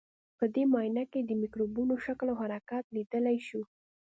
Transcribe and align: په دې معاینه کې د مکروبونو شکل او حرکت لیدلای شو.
په 0.37 0.45
دې 0.53 0.63
معاینه 0.71 1.03
کې 1.11 1.19
د 1.23 1.31
مکروبونو 1.41 1.93
شکل 2.05 2.27
او 2.31 2.37
حرکت 2.43 2.83
لیدلای 2.95 3.37
شو. 3.47 3.61